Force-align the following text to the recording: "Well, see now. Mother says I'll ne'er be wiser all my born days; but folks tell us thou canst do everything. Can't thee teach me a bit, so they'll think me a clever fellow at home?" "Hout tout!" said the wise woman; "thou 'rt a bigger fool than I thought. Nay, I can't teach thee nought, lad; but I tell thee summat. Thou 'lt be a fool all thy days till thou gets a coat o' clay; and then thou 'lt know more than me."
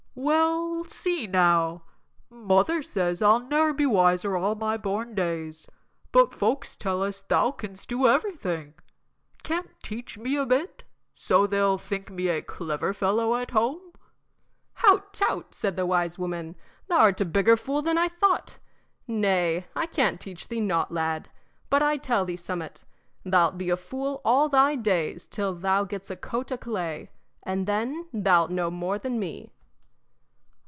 "Well, 0.13 0.83
see 0.83 1.25
now. 1.25 1.83
Mother 2.29 2.83
says 2.83 3.21
I'll 3.21 3.39
ne'er 3.39 3.73
be 3.73 3.85
wiser 3.85 4.35
all 4.35 4.55
my 4.55 4.75
born 4.75 5.15
days; 5.15 5.67
but 6.11 6.35
folks 6.35 6.75
tell 6.75 7.01
us 7.01 7.21
thou 7.21 7.51
canst 7.51 7.87
do 7.87 8.05
everything. 8.07 8.73
Can't 9.41 9.69
thee 9.69 9.75
teach 9.81 10.17
me 10.17 10.35
a 10.35 10.45
bit, 10.45 10.83
so 11.15 11.47
they'll 11.47 11.77
think 11.77 12.11
me 12.11 12.27
a 12.27 12.41
clever 12.41 12.93
fellow 12.93 13.35
at 13.37 13.51
home?" 13.51 13.79
"Hout 14.73 15.13
tout!" 15.13 15.55
said 15.55 15.77
the 15.77 15.85
wise 15.85 16.19
woman; 16.19 16.55
"thou 16.87 17.07
'rt 17.07 17.21
a 17.21 17.25
bigger 17.25 17.55
fool 17.55 17.81
than 17.81 17.97
I 17.97 18.09
thought. 18.09 18.57
Nay, 19.07 19.65
I 19.77 19.85
can't 19.85 20.19
teach 20.19 20.49
thee 20.49 20.61
nought, 20.61 20.91
lad; 20.91 21.29
but 21.69 21.81
I 21.81 21.95
tell 21.95 22.25
thee 22.25 22.35
summat. 22.35 22.83
Thou 23.23 23.47
'lt 23.47 23.57
be 23.57 23.69
a 23.69 23.77
fool 23.77 24.21
all 24.25 24.49
thy 24.49 24.75
days 24.75 25.25
till 25.25 25.55
thou 25.55 25.85
gets 25.85 26.11
a 26.11 26.17
coat 26.17 26.51
o' 26.51 26.57
clay; 26.57 27.09
and 27.43 27.65
then 27.65 28.07
thou 28.13 28.43
'lt 28.43 28.51
know 28.51 28.69
more 28.69 28.99
than 28.99 29.17
me." 29.17 29.53